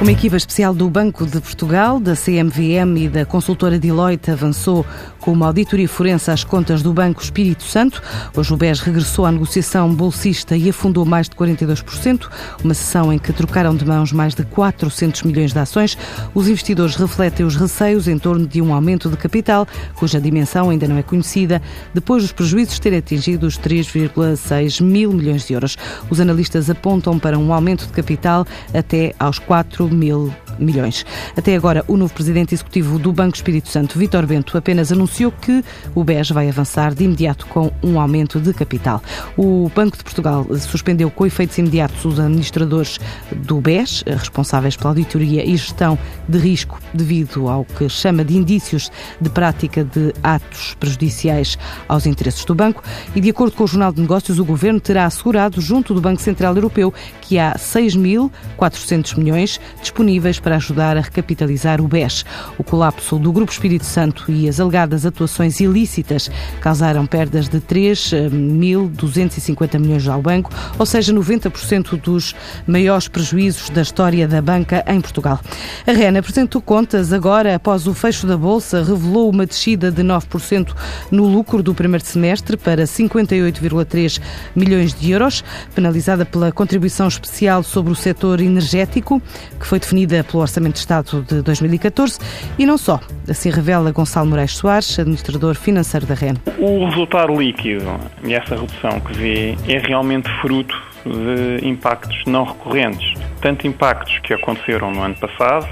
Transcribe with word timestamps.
Uma 0.00 0.12
equipa 0.12 0.34
especial 0.34 0.72
do 0.72 0.88
Banco 0.88 1.26
de 1.26 1.38
Portugal, 1.42 2.00
da 2.00 2.16
CMVM 2.16 2.96
e 2.96 3.08
da 3.08 3.26
consultora 3.26 3.78
Deloitte 3.78 4.30
avançou 4.30 4.86
com 5.20 5.30
uma 5.30 5.48
auditoria 5.48 5.86
forense 5.86 6.30
às 6.30 6.42
contas 6.42 6.82
do 6.82 6.90
Banco 6.94 7.22
Espírito 7.22 7.64
Santo. 7.64 8.02
Hoje 8.34 8.54
o 8.54 8.56
BES 8.56 8.80
regressou 8.80 9.26
à 9.26 9.30
negociação 9.30 9.94
bolsista 9.94 10.56
e 10.56 10.70
afundou 10.70 11.04
mais 11.04 11.28
de 11.28 11.36
42%, 11.36 12.30
uma 12.64 12.72
sessão 12.72 13.12
em 13.12 13.18
que 13.18 13.30
trocaram 13.30 13.76
de 13.76 13.84
mãos 13.84 14.10
mais 14.10 14.34
de 14.34 14.42
400 14.42 15.22
milhões 15.24 15.52
de 15.52 15.58
ações. 15.58 15.98
Os 16.34 16.48
investidores 16.48 16.96
refletem 16.96 17.44
os 17.44 17.54
receios 17.54 18.08
em 18.08 18.18
torno 18.18 18.46
de 18.46 18.62
um 18.62 18.72
aumento 18.72 19.10
de 19.10 19.18
capital, 19.18 19.68
cuja 19.96 20.18
dimensão 20.18 20.70
ainda 20.70 20.88
não 20.88 20.96
é 20.96 21.02
conhecida, 21.02 21.60
depois 21.92 22.22
dos 22.22 22.32
prejuízos 22.32 22.78
terem 22.78 23.00
atingido 23.00 23.46
os 23.46 23.58
3,6 23.58 24.82
mil 24.82 25.12
milhões 25.12 25.46
de 25.46 25.52
euros. 25.52 25.76
Os 26.08 26.20
analistas 26.20 26.70
apontam 26.70 27.18
para 27.18 27.38
um 27.38 27.52
aumento 27.52 27.86
de 27.86 27.92
capital 27.92 28.46
até 28.72 29.14
aos 29.18 29.38
4 29.38 29.89
mil 29.92 30.32
milhões. 30.60 31.04
Até 31.36 31.56
agora, 31.56 31.84
o 31.88 31.96
novo 31.96 32.12
presidente 32.12 32.54
executivo 32.54 32.98
do 32.98 33.12
Banco 33.12 33.36
Espírito 33.36 33.68
Santo, 33.68 33.98
Vítor 33.98 34.26
Bento, 34.26 34.56
apenas 34.56 34.92
anunciou 34.92 35.32
que 35.32 35.64
o 35.94 36.04
BES 36.04 36.30
vai 36.30 36.48
avançar 36.48 36.94
de 36.94 37.04
imediato 37.04 37.46
com 37.46 37.72
um 37.82 38.00
aumento 38.00 38.38
de 38.38 38.52
capital. 38.52 39.02
O 39.36 39.70
Banco 39.74 39.96
de 39.96 40.04
Portugal 40.04 40.46
suspendeu 40.58 41.10
com 41.10 41.26
efeitos 41.26 41.58
imediatos 41.58 42.04
os 42.04 42.18
administradores 42.18 42.98
do 43.34 43.60
BES, 43.60 44.04
responsáveis 44.06 44.76
pela 44.76 44.90
auditoria 44.90 45.44
e 45.44 45.56
gestão 45.56 45.98
de 46.28 46.38
risco 46.38 46.78
devido 46.92 47.48
ao 47.48 47.64
que 47.64 47.88
chama 47.88 48.24
de 48.24 48.36
indícios 48.36 48.90
de 49.20 49.30
prática 49.30 49.84
de 49.84 50.12
atos 50.22 50.74
prejudiciais 50.78 51.58
aos 51.88 52.06
interesses 52.06 52.44
do 52.44 52.54
banco 52.54 52.82
e, 53.14 53.20
de 53.20 53.30
acordo 53.30 53.56
com 53.56 53.64
o 53.64 53.66
Jornal 53.66 53.92
de 53.92 54.00
Negócios, 54.00 54.38
o 54.38 54.44
Governo 54.44 54.80
terá 54.80 55.06
assegurado 55.06 55.60
junto 55.60 55.94
do 55.94 56.00
Banco 56.00 56.20
Central 56.20 56.54
Europeu 56.54 56.92
que 57.20 57.38
há 57.38 57.54
6.400 57.54 59.16
milhões 59.16 59.60
disponíveis 59.80 60.40
para 60.40 60.49
ajudar 60.56 60.96
a 60.96 61.00
recapitalizar 61.00 61.80
o 61.80 61.88
BES. 61.88 62.24
O 62.58 62.64
colapso 62.64 63.18
do 63.18 63.32
Grupo 63.32 63.52
Espírito 63.52 63.84
Santo 63.84 64.30
e 64.30 64.48
as 64.48 64.60
alegadas 64.60 65.06
atuações 65.06 65.60
ilícitas 65.60 66.30
causaram 66.60 67.06
perdas 67.06 67.48
de 67.48 67.60
3.250 67.60 69.78
milhões 69.78 70.08
ao 70.08 70.22
banco, 70.22 70.50
ou 70.78 70.86
seja, 70.86 71.12
90% 71.12 72.00
dos 72.00 72.34
maiores 72.66 73.08
prejuízos 73.08 73.70
da 73.70 73.82
história 73.82 74.26
da 74.26 74.40
banca 74.40 74.84
em 74.86 75.00
Portugal. 75.00 75.40
A 75.86 75.92
REN 75.92 76.18
apresentou 76.18 76.60
contas 76.60 77.12
agora 77.12 77.54
após 77.54 77.86
o 77.86 77.94
fecho 77.94 78.26
da 78.26 78.36
Bolsa, 78.36 78.82
revelou 78.82 79.30
uma 79.30 79.46
descida 79.46 79.90
de 79.90 80.02
9% 80.02 80.74
no 81.10 81.26
lucro 81.26 81.62
do 81.62 81.74
primeiro 81.74 82.04
semestre 82.04 82.56
para 82.56 82.84
58,3 82.84 84.20
milhões 84.54 84.94
de 84.94 85.10
euros, 85.10 85.44
penalizada 85.74 86.24
pela 86.24 86.52
contribuição 86.52 87.08
especial 87.08 87.62
sobre 87.62 87.92
o 87.92 87.96
setor 87.96 88.40
energético, 88.40 89.20
que 89.58 89.66
foi 89.66 89.78
definida 89.78 90.24
pelo 90.24 90.39
Orçamento 90.40 90.74
de 90.74 90.80
Estado 90.80 91.22
de 91.22 91.42
2014 91.42 92.18
e 92.58 92.66
não 92.66 92.78
só. 92.78 93.00
Assim 93.28 93.50
revela 93.50 93.90
Gonçalo 93.92 94.28
Moraes 94.28 94.52
Soares, 94.52 94.98
administrador 94.98 95.54
financeiro 95.54 96.06
da 96.06 96.14
REN. 96.14 96.34
O 96.58 96.86
resultado 96.86 97.34
líquido 97.34 97.84
e 98.24 98.34
essa 98.34 98.56
redução 98.56 99.00
que 99.00 99.12
vê 99.14 99.56
é 99.68 99.78
realmente 99.78 100.28
fruto 100.40 100.74
de 101.04 101.66
impactos 101.66 102.22
não 102.26 102.44
recorrentes. 102.44 103.14
Tanto 103.40 103.66
impactos 103.66 104.18
que 104.20 104.34
aconteceram 104.34 104.90
no 104.90 105.02
ano 105.02 105.16
passado, 105.16 105.68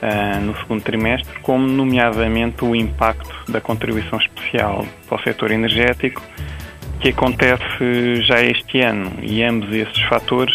Uh, 0.00 0.40
no 0.40 0.56
segundo 0.56 0.82
trimestre, 0.82 1.40
como 1.40 1.66
nomeadamente 1.66 2.64
o 2.64 2.74
impacto 2.74 3.52
da 3.52 3.60
contribuição 3.60 4.18
especial 4.18 4.86
para 5.06 5.20
o 5.20 5.22
setor 5.22 5.50
energético, 5.50 6.22
que 7.00 7.10
acontece 7.10 8.22
já 8.22 8.40
este 8.42 8.80
ano, 8.80 9.12
e 9.20 9.42
ambos 9.42 9.70
esses 9.74 10.00
fatores 10.04 10.54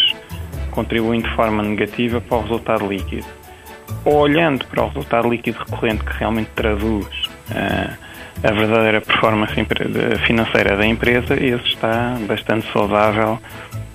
contribuem 0.72 1.20
de 1.20 1.30
forma 1.34 1.62
negativa 1.62 2.20
para 2.20 2.38
o 2.38 2.42
resultado 2.42 2.86
líquido. 2.86 3.35
Olhando 4.04 4.64
para 4.66 4.84
o 4.84 4.88
resultado 4.88 5.28
líquido 5.28 5.58
recorrente, 5.58 6.04
que 6.04 6.18
realmente 6.18 6.50
traduz 6.54 7.06
uh, 7.50 8.06
a 8.44 8.52
verdadeira 8.52 9.00
performance 9.00 9.54
financeira 10.26 10.76
da 10.76 10.86
empresa, 10.86 11.34
esse 11.34 11.66
está 11.66 12.16
bastante 12.26 12.70
saudável 12.72 13.38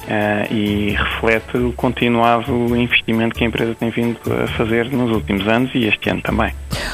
Uh, 0.02 0.52
e 0.52 0.90
reflete 0.98 1.58
o 1.58 1.72
continuado 1.74 2.76
investimento 2.76 3.36
que 3.36 3.44
a 3.44 3.48
empresa 3.48 3.76
tem 3.76 3.92
vindo 3.92 4.20
a 4.44 4.48
fazer 4.48 4.92
nos 4.92 5.12
últimos 5.12 5.48
anos 5.48 5.70
e 5.76 5.86
este 5.86 6.10
ano 6.10 6.24
também. 6.24 6.52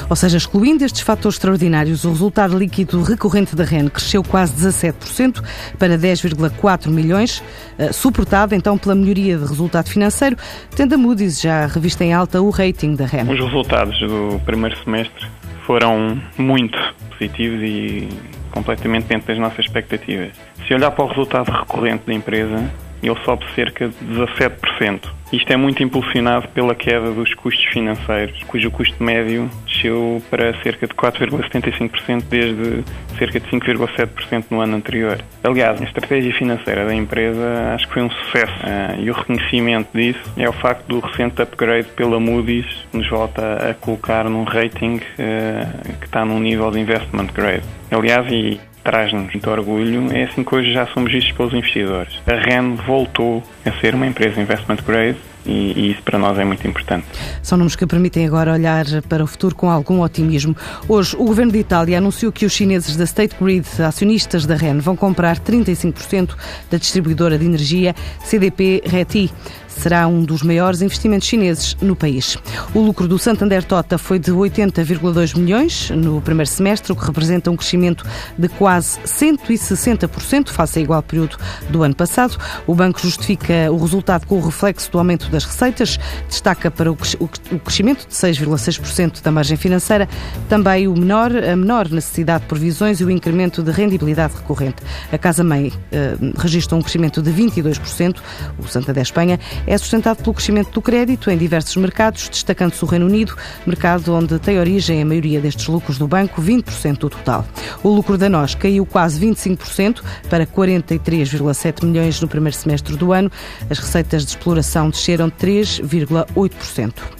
Ou 0.10 0.16
seja, 0.16 0.38
excluindo 0.38 0.84
estes 0.84 1.02
fatores 1.02 1.36
extraordinários, 1.36 2.04
o 2.04 2.10
resultado 2.12 2.58
líquido 2.58 3.02
recorrente 3.04 3.56
da 3.56 3.64
REN 3.64 3.88
cresceu 3.88 4.24
quase 4.24 4.54
17% 4.54 5.44
para 5.78 5.98
10,4 5.98 6.88
milhões, 6.88 7.44
uh, 7.78 7.94
suportado 7.94 8.56
então 8.56 8.78
pela 8.78 8.96
melhoria 8.96 9.38
de 9.38 9.46
resultado 9.46 9.90
financeiro, 9.90 10.38
tendo 10.76 10.96
a 10.96 10.98
Moody's 10.98 11.42
já 11.42 11.66
revista 11.68 12.04
em 12.04 12.14
alta 12.14 12.42
o 12.42 12.50
rating 12.50 12.96
da 12.96 13.06
REN. 13.06 13.24
Os 13.24 13.40
resultados 13.40 14.00
do 14.00 14.40
primeiro 14.46 14.78
semestre 14.84 15.28
foram 15.66 16.22
muito 16.38 16.78
positivos 17.10 17.62
e 17.62 18.08
completamente 18.52 19.06
dentro 19.08 19.28
das 19.28 19.38
nossas 19.38 19.66
expectativas. 19.66 20.32
Se 20.68 20.74
olhar 20.74 20.92
para 20.92 21.06
o 21.06 21.08
resultado 21.08 21.52
recorrente 21.52 22.04
da 22.08 22.14
empresa, 22.14 22.72
ele 23.04 23.16
sobe 23.24 23.46
cerca 23.54 23.88
de 23.90 23.96
17%. 24.06 25.18
Isto 25.32 25.54
é 25.54 25.58
muito 25.58 25.84
impulsionado 25.84 26.48
pela 26.50 26.74
queda 26.74 27.12
dos 27.12 27.34
custos 27.34 27.66
financeiros, 27.66 28.42
cujo 28.44 28.72
custo 28.72 29.02
médio 29.04 29.50
desceu 29.78 30.22
para 30.30 30.54
cerca 30.62 30.88
de 30.88 30.94
4,75% 30.94 32.24
desde 32.30 32.84
cerca 33.18 33.40
de 33.40 33.48
5,7% 33.48 34.46
no 34.50 34.62
ano 34.62 34.76
anterior. 34.76 35.20
Aliás, 35.44 35.82
a 35.82 35.86
estratégia 35.86 36.34
financeira 36.34 36.86
da 36.86 36.94
empresa 36.94 37.74
acho 37.74 37.88
que 37.88 37.94
foi 37.94 38.04
um 38.04 38.10
sucesso 38.10 38.54
uh, 38.64 39.00
e 39.00 39.10
o 39.10 39.14
reconhecimento 39.14 39.90
disso 39.94 40.20
é 40.38 40.50
o 40.50 40.54
facto 40.54 40.88
do 40.88 41.00
recente 41.00 41.42
upgrade 41.42 41.88
pela 41.90 42.20
Moody's 42.20 42.66
nos 42.92 43.08
volta 43.10 43.70
a 43.70 43.74
colocar 43.74 44.26
num 44.26 44.44
rating 44.44 44.98
uh, 44.98 45.98
que 46.00 46.06
está 46.06 46.26
num 46.26 46.40
nível 46.40 46.72
de 46.72 46.80
investment 46.80 47.28
grade. 47.34 47.64
Aliás, 47.92 48.32
e 48.32 48.60
traz-nos 48.84 49.24
muito 49.24 49.50
orgulho, 49.50 50.16
é 50.16 50.24
assim 50.24 50.46
que 50.46 50.56
hoje 50.56 50.72
já 50.72 50.86
somos 50.88 51.12
vistos 51.12 51.34
pelos 51.34 51.54
investidores. 51.54 52.22
A 52.26 52.36
REN 52.36 52.76
voltou 52.76 53.44
a 53.66 53.72
ser 53.82 53.94
uma 53.94 54.08
empresa 54.08 54.40
investment 54.40 54.78
grade 54.86 55.18
e, 55.48 55.74
e, 55.76 55.92
isso 55.92 56.04
para 56.04 56.20
nós 56.20 56.38
é 56.38 56.46
muito 56.46 56.68
importante. 56.68 57.06
São 57.42 57.58
números 57.58 57.76
que 57.76 57.86
permitem 57.86 58.26
agora 58.26 58.54
olhar 58.54 58.86
para 59.04 59.24
o 59.24 59.28
futuro 59.28 59.56
com 59.56 59.70
algum 59.70 60.02
otimismo. 60.02 60.56
Hoje, 60.88 61.16
o 61.16 61.26
governo 61.26 61.52
de 61.52 61.60
Itália 61.60 61.98
anunciou 61.98 62.32
que 62.32 62.46
os 62.46 62.54
chineses 62.54 62.96
da 62.96 63.06
State 63.06 63.36
Grid, 63.40 63.66
acionistas 63.82 64.46
da 64.46 64.56
REN, 64.56 64.80
vão 64.80 64.96
comprar 64.96 65.40
35% 65.40 66.36
da 66.70 66.78
distribuidora 66.78 67.38
de 67.38 67.46
energia 67.46 67.96
CDP 68.24 68.84
RETI 68.86 69.32
será 69.78 70.08
um 70.08 70.24
dos 70.24 70.42
maiores 70.42 70.82
investimentos 70.82 71.28
chineses 71.28 71.78
no 71.82 71.96
país. 71.96 72.38
O 72.74 72.80
lucro 72.80 73.08
do 73.08 73.20
Santander 73.20 73.64
Tota 73.64 73.98
foi 73.98 74.20
de 74.20 74.32
80,2 74.32 75.38
milhões 75.38 75.90
no 75.92 76.22
primeiro 76.22 76.50
semestre, 76.50 76.92
o 76.92 76.96
que 76.96 77.06
representa 77.06 77.52
um 77.52 77.56
crescimento 77.56 78.06
de 78.38 78.50
quase 78.50 79.00
160% 79.02 80.50
face 80.50 80.80
ao 80.80 80.84
igual 80.84 81.04
período 81.04 81.38
do 81.70 81.84
ano 81.84 81.96
passado. 81.96 82.38
O 82.66 82.74
banco 82.74 83.00
justifica 83.00 83.72
o 83.72 83.78
resultado 83.78 84.26
com 84.26 84.38
o 84.38 84.46
reflexo 84.46 84.92
do 84.92 84.98
aumento 84.98 85.30
das 85.38 85.46
receitas, 85.46 86.00
destaca 86.28 86.72
para 86.72 86.92
o 86.92 86.96
crescimento 86.96 88.08
de 88.08 88.14
6,6% 88.14 89.22
da 89.22 89.32
margem 89.32 89.56
financeira, 89.56 90.10
também 90.50 90.88
o 90.88 90.94
menor, 90.94 91.32
a 91.32 91.56
menor 91.56 91.90
necessidade 91.90 92.42
de 92.42 92.48
provisões 92.48 93.00
e 93.00 93.04
o 93.04 93.12
incremento 93.12 93.62
de 93.62 93.72
rendibilidade 93.72 94.34
recorrente. 94.36 94.78
A 95.12 95.18
Casa-Mãe 95.18 95.72
eh, 95.92 96.16
registra 96.38 96.76
um 96.76 96.82
crescimento 96.82 97.22
de 97.22 97.32
22%, 97.32 98.18
o 98.58 98.68
Santander 98.68 99.04
Espanha 99.04 99.40
é 99.68 99.78
sustentado 99.78 100.24
pelo 100.24 100.34
crescimento 100.34 100.72
do 100.72 100.82
crédito 100.82 101.30
em 101.30 101.38
diversos 101.38 101.76
mercados, 101.76 102.30
destacando-se 102.30 102.84
o 102.84 102.88
Reino 102.88 103.06
Unido, 103.06 103.36
mercado 103.66 104.14
onde 104.14 104.40
tem 104.40 104.60
origem 104.60 105.02
a 105.02 105.06
maioria 105.06 105.40
destes 105.40 105.68
lucros 105.68 105.98
do 105.98 106.08
banco, 106.08 106.42
20% 106.42 106.98
do 106.98 107.10
total. 107.10 107.46
O 107.84 107.90
lucro 107.90 108.18
da 108.18 108.28
NOS 108.28 108.56
caiu 108.56 108.86
quase 108.86 109.20
25% 109.20 110.02
para 110.30 110.48
43,7 110.48 111.86
milhões 111.86 112.20
no 112.22 112.28
primeiro 112.28 112.58
semestre 112.58 112.96
do 112.96 113.14
ano. 113.14 113.32
As 113.70 113.78
receitas 113.78 114.24
de 114.24 114.32
exploração 114.32 114.90
desceram 114.90 115.17
3,8%. 115.18 117.17